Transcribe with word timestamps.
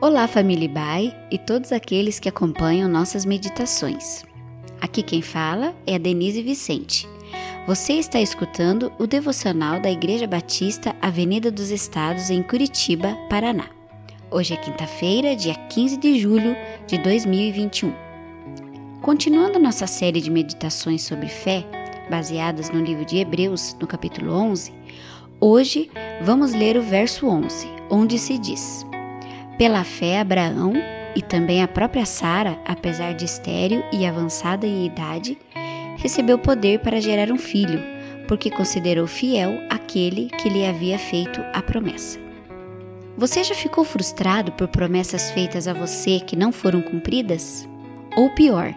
Olá, 0.00 0.28
família 0.28 0.68
Bai 0.68 1.12
e 1.28 1.36
todos 1.36 1.72
aqueles 1.72 2.20
que 2.20 2.28
acompanham 2.28 2.88
nossas 2.88 3.24
meditações. 3.24 4.24
Aqui 4.80 5.02
quem 5.02 5.20
fala 5.20 5.74
é 5.84 5.96
a 5.96 5.98
Denise 5.98 6.40
Vicente. 6.40 7.04
Você 7.66 7.94
está 7.94 8.20
escutando 8.20 8.92
o 8.96 9.08
devocional 9.08 9.80
da 9.80 9.90
Igreja 9.90 10.24
Batista 10.24 10.94
Avenida 11.02 11.50
dos 11.50 11.70
Estados, 11.70 12.30
em 12.30 12.44
Curitiba, 12.44 13.18
Paraná. 13.28 13.70
Hoje 14.30 14.54
é 14.54 14.56
quinta-feira, 14.56 15.34
dia 15.34 15.56
15 15.56 15.96
de 15.96 16.16
julho 16.20 16.54
de 16.86 16.96
2021. 16.98 17.92
Continuando 19.02 19.58
nossa 19.58 19.88
série 19.88 20.20
de 20.20 20.30
meditações 20.30 21.02
sobre 21.02 21.26
fé, 21.26 21.66
baseadas 22.08 22.70
no 22.70 22.80
livro 22.80 23.04
de 23.04 23.16
Hebreus, 23.16 23.76
no 23.80 23.86
capítulo 23.88 24.32
11, 24.32 24.72
hoje 25.40 25.90
vamos 26.22 26.52
ler 26.54 26.76
o 26.76 26.82
verso 26.82 27.26
11, 27.26 27.66
onde 27.90 28.16
se 28.16 28.38
diz. 28.38 28.87
Pela 29.58 29.82
fé, 29.82 30.20
Abraão 30.20 30.72
e 31.16 31.20
também 31.20 31.64
a 31.64 31.66
própria 31.66 32.06
Sara, 32.06 32.56
apesar 32.64 33.12
de 33.12 33.24
estéril 33.24 33.82
e 33.92 34.06
avançada 34.06 34.64
em 34.64 34.86
idade, 34.86 35.36
recebeu 35.96 36.38
poder 36.38 36.78
para 36.78 37.00
gerar 37.00 37.32
um 37.32 37.36
filho, 37.36 37.82
porque 38.28 38.52
considerou 38.52 39.08
fiel 39.08 39.58
aquele 39.68 40.26
que 40.40 40.48
lhe 40.48 40.64
havia 40.64 40.96
feito 40.96 41.40
a 41.52 41.60
promessa. 41.60 42.20
Você 43.16 43.42
já 43.42 43.52
ficou 43.52 43.82
frustrado 43.84 44.52
por 44.52 44.68
promessas 44.68 45.32
feitas 45.32 45.66
a 45.66 45.72
você 45.72 46.20
que 46.20 46.36
não 46.36 46.52
foram 46.52 46.80
cumpridas? 46.80 47.68
Ou 48.16 48.30
pior, 48.30 48.72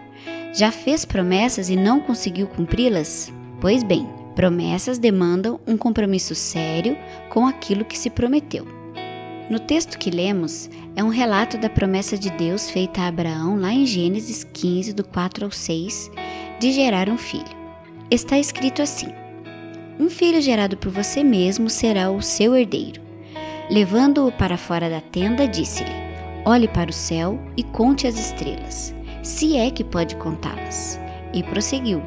já 0.52 0.72
fez 0.72 1.04
promessas 1.04 1.70
e 1.70 1.76
não 1.76 2.00
conseguiu 2.00 2.48
cumpri-las? 2.48 3.32
Pois 3.60 3.84
bem, 3.84 4.04
promessas 4.34 4.98
demandam 4.98 5.60
um 5.64 5.76
compromisso 5.76 6.34
sério 6.34 6.98
com 7.30 7.46
aquilo 7.46 7.84
que 7.84 7.96
se 7.96 8.10
prometeu. 8.10 8.81
No 9.52 9.60
texto 9.60 9.98
que 9.98 10.08
lemos, 10.08 10.70
é 10.96 11.04
um 11.04 11.10
relato 11.10 11.58
da 11.58 11.68
promessa 11.68 12.16
de 12.16 12.30
Deus 12.30 12.70
feita 12.70 13.02
a 13.02 13.08
Abraão 13.08 13.60
lá 13.60 13.70
em 13.70 13.84
Gênesis 13.84 14.44
15, 14.44 14.94
do 14.94 15.04
4 15.04 15.44
ao 15.44 15.50
6, 15.50 16.10
de 16.58 16.72
gerar 16.72 17.10
um 17.10 17.18
filho. 17.18 17.54
Está 18.10 18.38
escrito 18.38 18.80
assim: 18.80 19.08
Um 20.00 20.08
filho 20.08 20.40
gerado 20.40 20.78
por 20.78 20.90
você 20.90 21.22
mesmo 21.22 21.68
será 21.68 22.10
o 22.10 22.22
seu 22.22 22.56
herdeiro. 22.56 23.02
Levando-o 23.70 24.32
para 24.32 24.56
fora 24.56 24.88
da 24.88 25.02
tenda, 25.02 25.46
disse-lhe: 25.46 25.92
Olhe 26.46 26.66
para 26.66 26.88
o 26.88 26.94
céu 26.94 27.38
e 27.54 27.62
conte 27.62 28.06
as 28.06 28.18
estrelas, 28.18 28.94
se 29.22 29.58
é 29.58 29.70
que 29.70 29.84
pode 29.84 30.16
contá-las. 30.16 30.98
E 31.34 31.42
prosseguiu: 31.42 32.02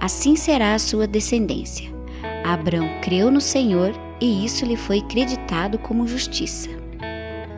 Assim 0.00 0.34
será 0.34 0.72
a 0.72 0.78
sua 0.78 1.06
descendência. 1.06 1.94
Abraão 2.42 2.88
creu 3.02 3.30
no 3.30 3.42
Senhor 3.42 3.92
e 4.18 4.46
isso 4.46 4.64
lhe 4.64 4.78
foi 4.78 5.02
creditado 5.02 5.78
como 5.78 6.08
justiça. 6.08 6.85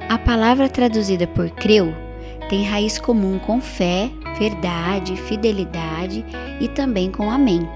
A 0.09 0.17
palavra 0.17 0.70
traduzida 0.70 1.27
por 1.27 1.51
creu 1.51 1.95
tem 2.48 2.64
raiz 2.64 2.98
comum 2.98 3.39
com 3.39 3.61
fé, 3.61 4.11
verdade, 4.39 5.14
fidelidade 5.17 6.25
e 6.59 6.67
também 6.69 7.11
com 7.11 7.31
amém. 7.31 7.69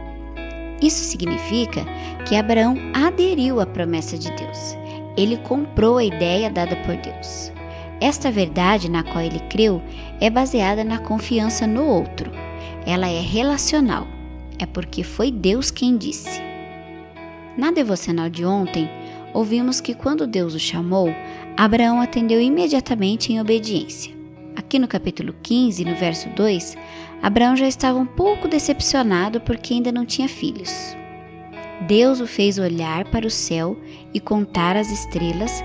Isso 0.81 1.05
significa 1.05 1.85
que 2.27 2.35
Abraão 2.35 2.77
aderiu 2.95 3.61
à 3.61 3.67
promessa 3.67 4.17
de 4.17 4.35
Deus. 4.35 4.77
Ele 5.15 5.37
comprou 5.37 5.99
a 5.99 6.05
ideia 6.05 6.51
dada 6.51 6.75
por 6.77 6.97
Deus. 6.97 7.53
Esta 8.01 8.31
verdade 8.31 8.91
na 8.91 9.03
qual 9.03 9.23
ele 9.23 9.41
creu 9.51 9.83
é 10.19 10.31
baseada 10.31 10.83
na 10.83 10.99
confiança 10.99 11.67
no 11.67 11.85
outro. 11.85 12.33
Ela 12.87 13.09
é 13.09 13.21
relacional. 13.21 14.07
É 14.59 14.65
porque 14.65 15.05
foi 15.05 15.31
Deus 15.31 15.71
quem 15.71 15.99
disse. 15.99 16.41
Na 17.59 17.71
devocional 17.71 18.31
de 18.31 18.45
ontem, 18.45 18.89
ouvimos 19.35 19.81
que 19.81 19.95
quando 19.95 20.27
Deus 20.27 20.55
o 20.55 20.59
chamou, 20.59 21.11
Abraão 21.57 22.01
atendeu 22.01 22.41
imediatamente 22.41 23.33
em 23.33 23.41
obediência. 23.41 24.13
Aqui 24.57 24.79
no 24.79 24.89
capítulo 24.89 25.35
15, 25.43 25.85
no 25.85 25.95
verso 25.95 26.29
2, 26.31 26.77
Abraão 27.23 27.57
já 27.57 27.69
estava 27.69 27.99
um 27.99 28.07
pouco 28.07 28.49
decepcionado 28.49 29.41
porque 29.41 29.75
ainda 29.75 29.93
não 29.93 30.07
tinha 30.07 30.29
filhos. 30.29 30.73
Deus 31.87 32.21
o 32.21 32.27
fez 32.27 32.59
olhar 32.59 33.05
para 33.11 33.27
o 33.27 33.31
céu 33.31 33.77
e 34.15 34.21
contar 34.21 34.77
as 34.77 34.91
estrelas 34.91 35.63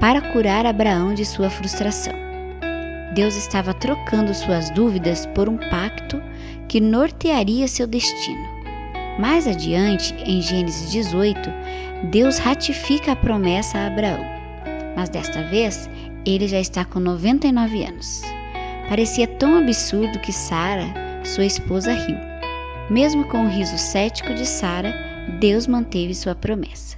para 0.00 0.20
curar 0.32 0.66
Abraão 0.66 1.14
de 1.14 1.24
sua 1.24 1.50
frustração. 1.50 2.14
Deus 3.14 3.36
estava 3.36 3.72
trocando 3.72 4.34
suas 4.34 4.70
dúvidas 4.70 5.24
por 5.26 5.48
um 5.48 5.56
pacto 5.56 6.20
que 6.68 6.80
nortearia 6.80 7.66
seu 7.68 7.86
destino. 7.86 8.46
Mais 9.18 9.46
adiante, 9.46 10.14
em 10.24 10.40
Gênesis 10.40 10.90
18, 10.92 11.50
Deus 12.10 12.38
ratifica 12.38 13.12
a 13.12 13.16
promessa 13.16 13.78
a 13.78 13.86
Abraão. 13.86 14.37
Mas 14.98 15.08
desta 15.08 15.44
vez, 15.44 15.88
ele 16.26 16.48
já 16.48 16.58
está 16.58 16.84
com 16.84 16.98
99 16.98 17.84
anos. 17.84 18.20
Parecia 18.88 19.28
tão 19.28 19.56
absurdo 19.56 20.18
que 20.18 20.32
Sara, 20.32 20.92
sua 21.22 21.44
esposa, 21.44 21.92
riu. 21.92 22.16
Mesmo 22.90 23.22
com 23.28 23.44
o 23.44 23.48
riso 23.48 23.78
cético 23.78 24.34
de 24.34 24.44
Sara, 24.44 24.92
Deus 25.38 25.68
manteve 25.68 26.16
sua 26.16 26.34
promessa. 26.34 26.96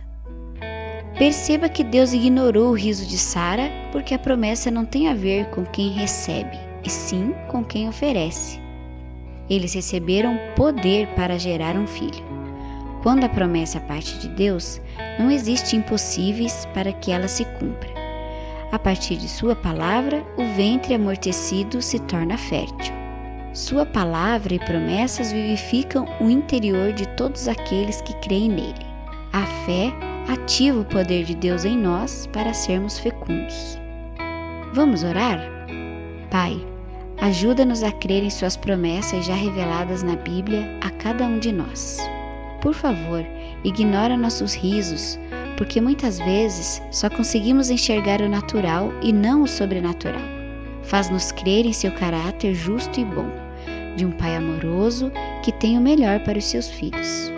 Perceba 1.18 1.68
que 1.68 1.84
Deus 1.84 2.14
ignorou 2.14 2.70
o 2.70 2.74
riso 2.74 3.04
de 3.04 3.18
Sara 3.18 3.70
porque 3.92 4.14
a 4.14 4.18
promessa 4.18 4.70
não 4.70 4.86
tem 4.86 5.06
a 5.08 5.14
ver 5.14 5.50
com 5.50 5.66
quem 5.66 5.90
recebe, 5.90 6.58
e 6.82 6.88
sim 6.88 7.34
com 7.48 7.62
quem 7.62 7.86
oferece. 7.86 8.58
Eles 9.46 9.74
receberam 9.74 10.38
poder 10.56 11.06
para 11.08 11.38
gerar 11.38 11.76
um 11.76 11.86
filho. 11.86 12.39
Quando 13.02 13.24
a 13.24 13.28
promessa 13.28 13.80
parte 13.80 14.18
de 14.18 14.28
Deus, 14.28 14.80
não 15.18 15.30
existe 15.30 15.76
impossíveis 15.76 16.66
para 16.74 16.92
que 16.92 17.10
ela 17.10 17.28
se 17.28 17.44
cumpra. 17.44 17.88
A 18.70 18.78
partir 18.78 19.16
de 19.16 19.28
Sua 19.28 19.56
palavra, 19.56 20.24
o 20.36 20.44
ventre 20.54 20.94
amortecido 20.94 21.80
se 21.80 21.98
torna 22.00 22.36
fértil. 22.36 22.94
Sua 23.52 23.84
palavra 23.84 24.54
e 24.54 24.58
promessas 24.58 25.32
vivificam 25.32 26.06
o 26.20 26.30
interior 26.30 26.92
de 26.92 27.08
todos 27.08 27.48
aqueles 27.48 28.00
que 28.00 28.14
creem 28.20 28.48
nele. 28.48 28.86
A 29.32 29.44
fé 29.64 29.92
ativa 30.28 30.78
o 30.78 30.84
poder 30.84 31.24
de 31.24 31.34
Deus 31.34 31.64
em 31.64 31.76
nós 31.76 32.28
para 32.32 32.54
sermos 32.54 32.98
fecundos. 32.98 33.78
Vamos 34.72 35.02
orar? 35.02 35.40
Pai, 36.30 36.64
Ajuda-nos 37.20 37.82
a 37.82 37.92
crer 37.92 38.24
em 38.24 38.30
Suas 38.30 38.56
promessas 38.56 39.26
já 39.26 39.34
reveladas 39.34 40.02
na 40.02 40.16
Bíblia 40.16 40.78
a 40.80 40.88
cada 40.88 41.26
um 41.26 41.38
de 41.38 41.52
nós. 41.52 41.98
Por 42.60 42.74
favor, 42.74 43.24
ignora 43.64 44.16
nossos 44.16 44.54
risos, 44.54 45.18
porque 45.56 45.80
muitas 45.80 46.18
vezes 46.18 46.82
só 46.90 47.08
conseguimos 47.08 47.70
enxergar 47.70 48.20
o 48.20 48.28
natural 48.28 48.92
e 49.02 49.12
não 49.12 49.42
o 49.42 49.48
sobrenatural. 49.48 50.22
Faz-nos 50.82 51.32
crer 51.32 51.66
em 51.66 51.72
seu 51.72 51.92
caráter 51.92 52.54
justo 52.54 53.00
e 53.00 53.04
bom, 53.04 53.28
de 53.96 54.04
um 54.04 54.10
Pai 54.10 54.36
amoroso 54.36 55.10
que 55.42 55.52
tem 55.52 55.76
o 55.76 55.80
melhor 55.80 56.20
para 56.20 56.38
os 56.38 56.44
seus 56.44 56.68
filhos. 56.68 57.32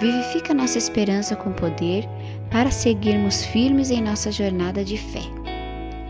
Vivifica 0.00 0.52
nossa 0.52 0.78
esperança 0.78 1.34
com 1.34 1.52
poder 1.52 2.06
para 2.50 2.70
seguirmos 2.70 3.44
firmes 3.44 3.90
em 3.90 4.02
nossa 4.02 4.30
jornada 4.30 4.84
de 4.84 4.98
fé. 4.98 5.22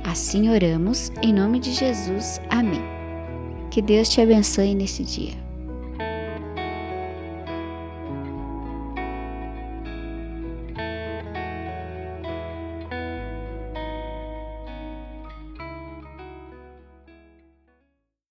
Assim 0.05 0.51
oramos, 0.51 1.13
em 1.23 1.33
nome 1.33 1.59
de 1.59 1.73
Jesus. 1.73 2.41
Amém. 2.51 2.83
Que 3.71 3.83
Deus 3.83 4.09
te 4.09 4.21
abençoe 4.21 4.75
nesse 4.75 5.03
dia. 5.03 5.46